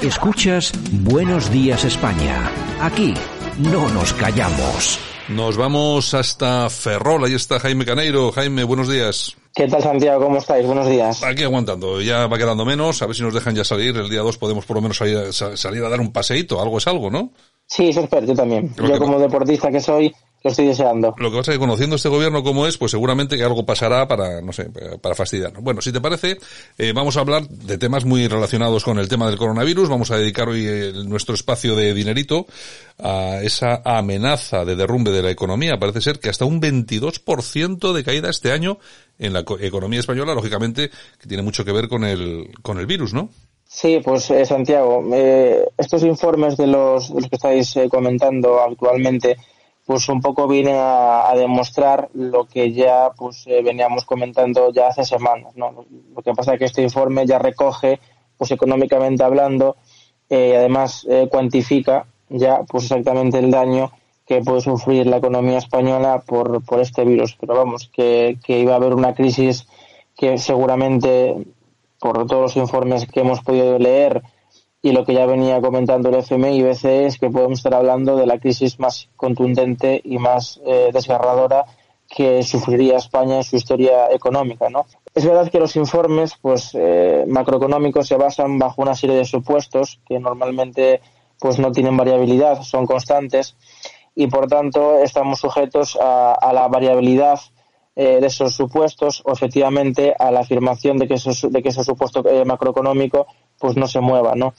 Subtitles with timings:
[0.00, 2.50] Escuchas Buenos Días España.
[2.82, 3.14] Aquí
[3.58, 4.98] no nos callamos.
[5.28, 8.30] Nos vamos hasta Ferrol, ahí está Jaime Caneiro.
[8.30, 9.36] Jaime, buenos días.
[9.54, 10.24] ¿Qué tal Santiago?
[10.24, 10.66] ¿Cómo estáis?
[10.66, 11.22] Buenos días.
[11.22, 13.96] Aquí aguantando, ya va quedando menos, a ver si nos dejan ya salir.
[13.96, 16.86] El día 2 podemos por lo menos salir, salir a dar un paseíto, algo es
[16.86, 17.32] algo, ¿no?
[17.66, 18.74] Sí, eso espero, yo también.
[18.76, 20.14] yo como deportista que soy,
[20.46, 21.14] lo estoy deseando.
[21.18, 24.06] Lo que pasa es que conociendo este gobierno como es, pues seguramente que algo pasará
[24.06, 24.70] para, no sé,
[25.00, 25.62] para fastidiarnos.
[25.62, 26.38] Bueno, si te parece,
[26.78, 29.88] eh, vamos a hablar de temas muy relacionados con el tema del coronavirus.
[29.88, 32.46] Vamos a dedicar hoy eh, nuestro espacio de dinerito
[32.98, 35.78] a esa amenaza de derrumbe de la economía.
[35.78, 38.78] Parece ser que hasta un 22% de caída este año
[39.18, 40.90] en la economía española, lógicamente,
[41.20, 43.30] que tiene mucho que ver con el, con el virus, ¿no?
[43.68, 49.36] Sí, pues eh, Santiago, eh, estos informes de los, de los que estáis comentando actualmente,
[49.86, 55.54] pues un poco vienen a, demostrar lo que ya pues veníamos comentando ya hace semanas,
[55.56, 55.86] ¿no?
[56.14, 58.00] Lo que pasa es que este informe ya recoge,
[58.36, 59.76] pues económicamente hablando,
[60.28, 63.92] y además cuantifica ya pues exactamente el daño
[64.26, 67.36] que puede sufrir la economía española por, por este virus.
[67.38, 69.68] Pero vamos, que, que iba a haber una crisis
[70.16, 71.36] que seguramente
[72.00, 74.22] por todos los informes que hemos podido leer
[74.86, 78.14] y lo que ya venía comentando el FMI y BCE es que podemos estar hablando
[78.14, 81.64] de la crisis más contundente y más eh, desgarradora
[82.08, 84.86] que sufriría España en su historia económica, ¿no?
[85.12, 89.98] Es verdad que los informes, pues, eh, macroeconómicos se basan bajo una serie de supuestos
[90.06, 91.00] que normalmente,
[91.40, 93.56] pues, no tienen variabilidad, son constantes
[94.14, 97.40] y, por tanto, estamos sujetos a la variabilidad
[97.98, 102.22] eh, de esos supuestos o efectivamente a la afirmación de que, de que ese supuesto
[102.44, 103.26] macroeconómico
[103.58, 104.54] pues no se mueva, ¿no?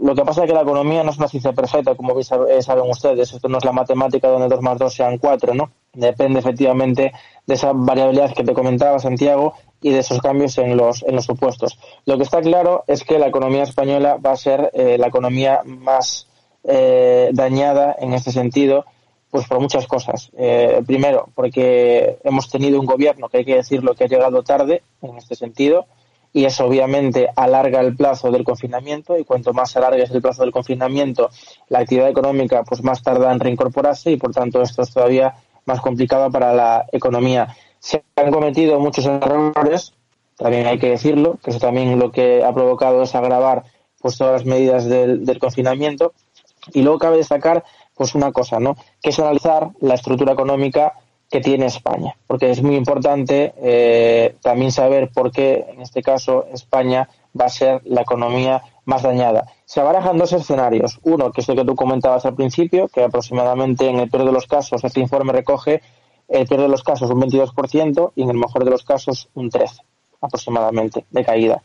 [0.00, 2.88] Lo que pasa es que la economía no es una ciencia perfecta, como eh, saben
[2.88, 3.32] ustedes.
[3.32, 5.70] Esto no es la matemática donde 2 más 2 sean 4, ¿no?
[5.92, 7.12] Depende efectivamente
[7.46, 11.24] de esa variabilidad que te comentaba, Santiago, y de esos cambios en los, en los
[11.24, 11.78] supuestos.
[12.06, 16.26] Lo que está claro es que la economía española va a ser la economía más
[16.64, 18.84] dañada en este sentido
[19.30, 20.30] pues por muchas cosas.
[20.36, 24.82] Eh, primero, porque hemos tenido un gobierno que hay que decirlo que ha llegado tarde
[25.02, 25.86] en este sentido
[26.32, 30.52] y eso obviamente alarga el plazo del confinamiento y cuanto más alargues el plazo del
[30.52, 31.30] confinamiento,
[31.68, 35.34] la actividad económica pues más tarda en reincorporarse y por tanto esto es todavía
[35.64, 37.54] más complicado para la economía.
[37.78, 39.94] Se han cometido muchos errores,
[40.36, 43.64] también hay que decirlo, que eso también lo que ha provocado es agravar
[44.00, 46.12] pues todas las medidas del, del confinamiento
[46.72, 47.64] y luego cabe destacar
[47.94, 48.76] pues una cosa, ¿no?
[49.02, 50.94] Que es analizar la estructura económica
[51.30, 56.46] que tiene España, porque es muy importante eh, también saber por qué, en este caso,
[56.52, 57.08] España
[57.38, 59.44] va a ser la economía más dañada.
[59.66, 60.98] Se barajan dos escenarios.
[61.02, 64.32] Uno, que es el que tú comentabas al principio, que aproximadamente en el peor de
[64.32, 65.82] los casos, este informe recoge
[66.28, 69.50] el peor de los casos un 22% y en el mejor de los casos un
[69.50, 69.82] 13%
[70.20, 71.62] aproximadamente de caída.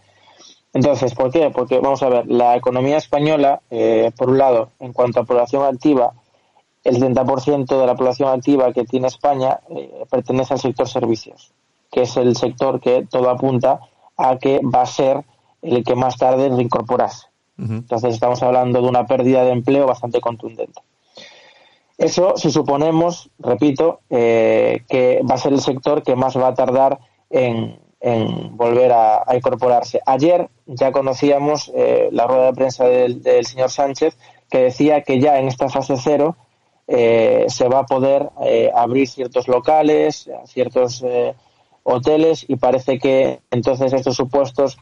[0.73, 1.51] Entonces, ¿por qué?
[1.51, 5.63] Porque, vamos a ver, la economía española, eh, por un lado, en cuanto a población
[5.63, 6.13] activa,
[6.83, 11.53] el 70% de la población activa que tiene España eh, pertenece al sector servicios,
[11.91, 13.79] que es el sector que todo apunta
[14.17, 15.23] a que va a ser
[15.61, 17.27] el que más tarde reincorporase.
[17.55, 20.81] Entonces estamos hablando de una pérdida de empleo bastante contundente.
[21.97, 26.53] Eso si suponemos, repito, eh, que va a ser el sector que más va a
[26.55, 27.79] tardar en,
[28.51, 30.01] volver a, incorporarse.
[30.05, 34.17] Ayer ya conocíamos eh, la rueda de prensa del, del, señor Sánchez
[34.49, 36.35] que decía que ya en esta fase cero
[36.87, 41.33] eh, se va a poder eh, abrir ciertos locales, ciertos eh,
[41.83, 44.77] hoteles y parece que entonces estos supuestos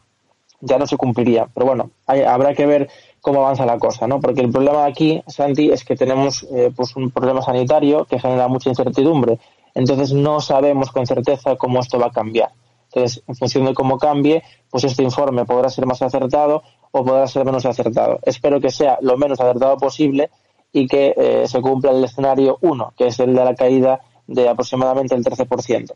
[0.62, 1.50] ya no se cumplirían.
[1.54, 2.90] Pero bueno, habrá que ver
[3.22, 4.20] cómo avanza la cosa, ¿no?
[4.20, 8.70] Porque el problema aquí, Santi, es que tenemos pues un problema sanitario que genera mucha
[8.70, 9.40] incertidumbre.
[9.74, 12.52] Entonces no sabemos con certeza cómo esto va a cambiar.
[12.94, 17.26] Entonces, en función de cómo cambie, pues este informe podrá ser más acertado o podrá
[17.26, 18.20] ser menos acertado.
[18.24, 20.30] Espero que sea lo menos acertado posible
[20.74, 24.48] y que eh, se cumpla el escenario 1, que es el de la caída de
[24.48, 25.94] aproximadamente el 13%.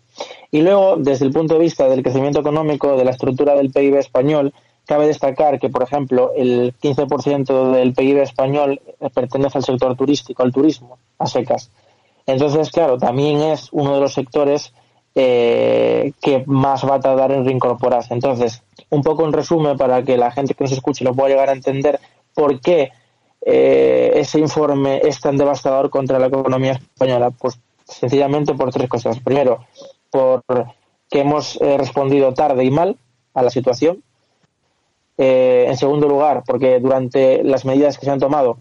[0.51, 3.95] Y luego, desde el punto de vista del crecimiento económico, de la estructura del PIB
[3.95, 4.53] español,
[4.85, 8.81] cabe destacar que, por ejemplo, el 15% del PIB español
[9.13, 11.71] pertenece al sector turístico, al turismo, a secas.
[12.25, 14.73] Entonces, claro, también es uno de los sectores
[15.13, 18.13] eh, que más va a tardar en reincorporarse.
[18.13, 21.49] Entonces, un poco en resumen, para que la gente que nos escuche lo pueda llegar
[21.49, 21.99] a entender
[22.33, 22.91] por qué
[23.45, 27.29] eh, ese informe es tan devastador contra la economía española?
[27.29, 29.19] Pues sencillamente por tres cosas.
[29.19, 29.65] Primero,
[30.09, 30.43] por
[31.09, 32.97] que hemos eh, respondido tarde y mal
[33.33, 34.03] a la situación.
[35.17, 38.57] Eh, en segundo lugar, porque durante las medidas que se han tomado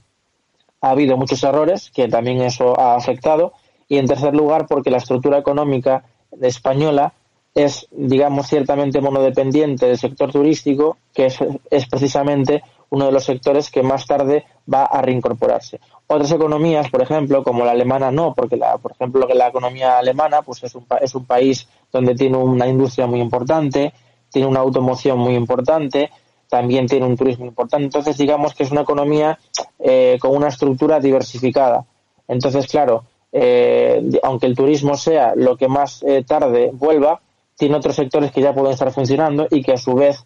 [0.80, 3.54] ha habido muchos errores, que también eso ha afectado.
[3.88, 6.04] Y en tercer lugar, porque la estructura económica
[6.40, 7.14] española
[7.54, 11.38] es, digamos, ciertamente monodependiente del sector turístico, que es,
[11.70, 15.80] es precisamente uno de los sectores que más tarde va a reincorporarse.
[16.06, 20.42] Otras economías, por ejemplo, como la alemana, no, porque, la, por ejemplo, la economía alemana
[20.42, 23.92] pues es un, es un país donde tiene una industria muy importante,
[24.30, 26.10] tiene una automoción muy importante,
[26.48, 27.84] también tiene un turismo importante.
[27.84, 29.38] Entonces, digamos que es una economía
[29.78, 31.84] eh, con una estructura diversificada.
[32.28, 37.20] Entonces, claro, eh, aunque el turismo sea lo que más eh, tarde vuelva,
[37.56, 40.24] tiene otros sectores que ya pueden estar funcionando y que a su vez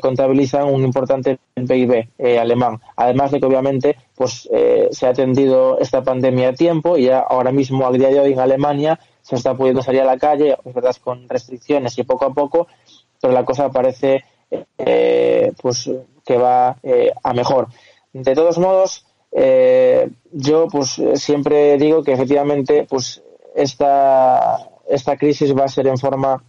[0.00, 2.08] contabilizan un importante PIB
[2.40, 2.80] alemán.
[2.96, 4.48] Además de que obviamente pues
[4.90, 8.32] se ha atendido esta pandemia a tiempo y ya ahora mismo a día de hoy
[8.32, 12.32] en Alemania se está pudiendo salir a la calle, verdad, con restricciones y poco a
[12.32, 12.66] poco,
[13.20, 14.24] pero la cosa parece
[14.78, 15.90] eh, pues
[16.24, 17.68] que va eh, a mejor.
[18.12, 23.22] De todos modos, eh, yo pues siempre digo que efectivamente pues
[23.54, 24.58] esta,
[24.88, 26.42] esta crisis va a ser en forma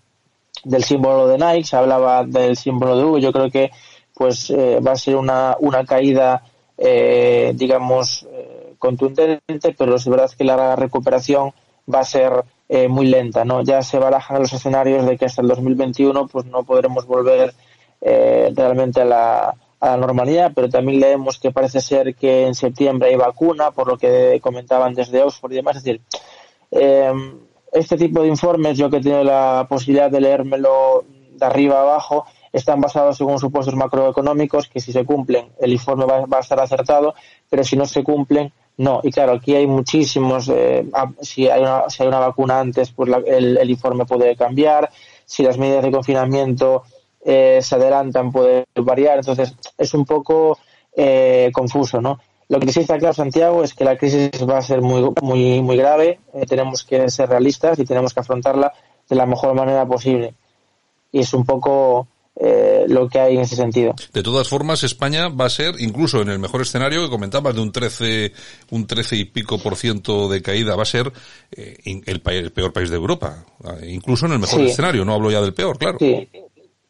[0.63, 3.71] del símbolo de Nike, se hablaba del símbolo de Hugo, yo creo que
[4.13, 6.43] pues va a ser una, una caída
[7.53, 8.27] digamos
[8.77, 11.53] contundente, pero es verdad que la recuperación
[11.93, 12.43] va a ser
[12.89, 13.63] muy lenta, ¿no?
[13.63, 17.53] Ya se barajan los escenarios de que hasta el 2021 pues no podremos volver
[18.01, 22.55] eh, realmente a la, a la normalidad, pero también leemos que parece ser que en
[22.55, 25.77] septiembre hay vacuna, por lo que comentaban desde Oxford y demás.
[25.77, 26.01] Es decir,
[26.71, 27.11] eh,
[27.71, 31.81] este tipo de informes, yo que he tenido la posibilidad de leérmelo de arriba a
[31.81, 36.59] abajo, están basados según supuestos macroeconómicos que si se cumplen el informe va, a estar
[36.59, 37.13] acertado,
[37.49, 39.01] pero si no se cumplen, no.
[39.03, 40.85] Y claro, aquí hay muchísimos, eh,
[41.21, 44.89] si, hay una, si hay una vacuna antes, pues el, el informe puede cambiar,
[45.25, 46.83] si las medidas de confinamiento
[47.21, 50.57] eh, se adelantan, puede variar, entonces es un poco
[50.95, 52.19] eh, confuso, ¿no?
[52.49, 55.61] Lo que sí está claro, Santiago, es que la crisis va a ser muy, muy,
[55.61, 58.73] muy grave, eh, tenemos que ser realistas y tenemos que afrontarla
[59.07, 60.33] de la mejor manera posible.
[61.11, 62.07] Y es un poco
[62.87, 63.93] lo que hay en ese sentido.
[64.13, 67.59] De todas formas, España va a ser, incluso en el mejor escenario que comentabas de
[67.59, 68.31] un 13,
[68.71, 71.11] un 13 y pico por ciento de caída, va a ser
[71.51, 72.21] el, el,
[72.53, 73.43] peor país de Europa.
[73.85, 75.97] Incluso en el mejor escenario, no hablo ya del peor, claro.
[75.99, 76.29] Sí,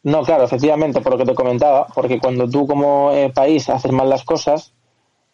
[0.02, 3.92] no, claro, efectivamente, por lo que te comentaba, porque cuando tú como eh, país haces
[3.92, 4.72] mal las cosas,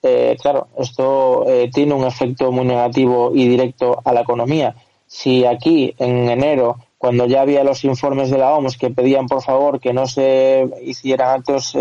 [0.07, 4.77] eh, claro, esto eh, tiene un efecto muy negativo y directo a la economía.
[5.07, 9.43] Si aquí en enero, cuando ya había los informes de la OMS que pedían por
[9.43, 11.77] favor que no se hicieran actos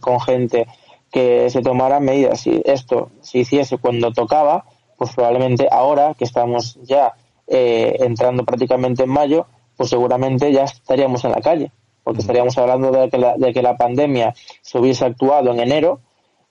[0.00, 0.66] con gente,
[1.10, 4.64] que se tomaran medidas, si esto se hiciese cuando tocaba,
[4.96, 7.14] pues probablemente ahora que estamos ya
[7.46, 9.46] entrando prácticamente en mayo,
[9.76, 11.72] pues seguramente ya estaríamos en la calle
[12.02, 16.00] porque estaríamos hablando de que la, de que la pandemia se hubiese actuado en enero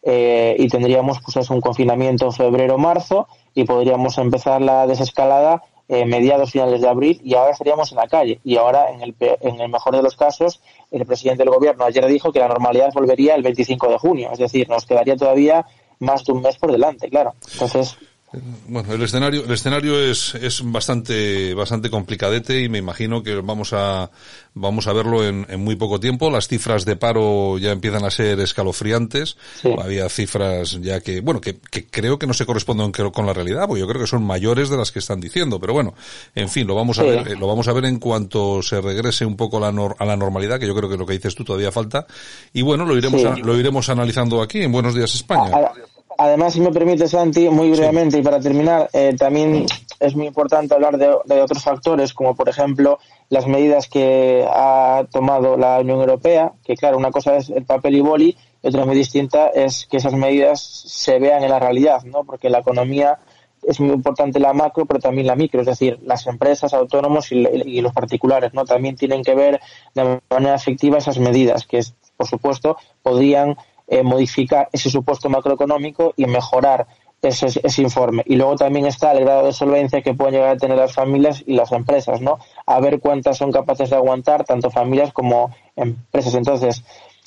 [0.04, 6.06] eh, y tendríamos pues un confinamiento en febrero marzo y podríamos empezar la desescalada eh,
[6.06, 8.40] mediados finales de abril y ahora estaríamos en la calle.
[8.44, 10.62] Y ahora en el, en el mejor de los casos
[10.92, 14.40] el presidente del gobierno ayer dijo que la normalidad volvería el 25 de junio es
[14.40, 15.66] decir nos quedaría todavía
[16.00, 17.34] más de un mes por delante claro.
[17.52, 17.98] Entonces
[18.68, 23.74] bueno, el escenario, el escenario es, es bastante, bastante complicadete y me imagino que vamos
[23.74, 24.12] a,
[24.54, 26.30] vamos a verlo en, en muy poco tiempo.
[26.30, 29.36] Las cifras de paro ya empiezan a ser escalofriantes.
[29.82, 33.66] Había cifras ya que, bueno, que, que creo que no se corresponden con la realidad,
[33.68, 35.60] porque yo creo que son mayores de las que están diciendo.
[35.60, 35.96] Pero bueno,
[36.36, 39.38] en fin, lo vamos a ver, lo vamos a ver en cuanto se regrese un
[39.38, 41.72] poco a la, a la normalidad, que yo creo que lo que dices tú todavía
[41.72, 42.06] falta.
[42.54, 45.52] Y bueno, lo iremos, lo iremos analizando aquí en Buenos Días España.
[46.22, 49.66] Además, si me permite, Santi, muy brevemente y para terminar, eh, también
[50.02, 55.56] es muy importante hablar de, otros factores, como por ejemplo las medidas que ha tomado
[55.56, 58.98] la Unión Europea, que claro, una cosa es el papel y boli, y otra muy
[58.98, 62.26] distinta es que esas medidas se vean en la realidad, ¿no?
[62.26, 63.20] Porque la economía
[63.64, 67.48] es muy importante la macro, pero también la micro, es decir, las empresas, autónomos y,
[67.48, 68.66] y los particulares, ¿no?
[68.66, 69.62] También tienen que ver
[69.96, 71.82] de manera efectiva esas medidas, que
[72.18, 73.56] por supuesto podrían
[73.90, 76.88] eh, modificar ese supuesto macroeconómico y mejorar
[77.22, 78.24] ese, ese, informe.
[78.26, 81.44] Y luego también está el grado de solvencia que pueden llegar a tener las familias
[81.46, 82.40] y las empresas, ¿no?
[82.66, 86.36] A ver cuántas son capaces de aguantar, tanto familias como empresas.
[86.36, 86.84] Entonces,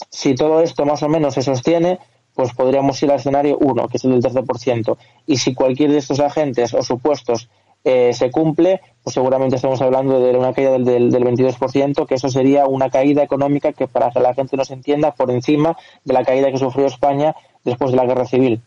[0.09, 1.99] si todo esto más o menos se sostiene,
[2.35, 4.97] pues podríamos ir al escenario 1, que es el del 13%.
[5.27, 7.49] Y si cualquier de estos agentes o supuestos
[7.85, 12.15] eh, se cumple, pues seguramente estamos hablando de una caída del, del, del 22%, que
[12.15, 16.15] eso sería una caída económica que para que la gente nos entienda por encima de
[16.15, 17.35] la caída que sufrió España
[17.65, 18.61] después de la guerra civil.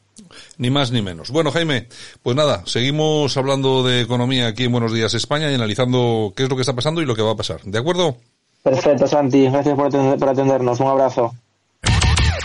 [0.58, 1.32] Ni más ni menos.
[1.32, 1.88] Bueno, Jaime,
[2.24, 6.50] pues nada, seguimos hablando de economía aquí en Buenos Días España y analizando qué es
[6.50, 7.62] lo que está pasando y lo que va a pasar.
[7.64, 8.16] ¿De acuerdo?
[8.64, 9.44] Perfecto, Santi.
[9.50, 10.80] Gracias por, atender, por atendernos.
[10.80, 11.34] Un abrazo.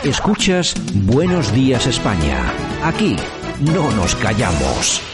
[0.05, 2.53] Escuchas Buenos Días España.
[2.83, 3.17] Aquí
[3.61, 5.10] no nos callamos.